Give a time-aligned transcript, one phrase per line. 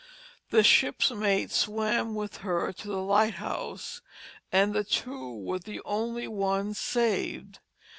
[0.49, 4.01] The ship's mate swam with her to the lighthouse,
[4.51, 7.59] and the two were the only ones saved.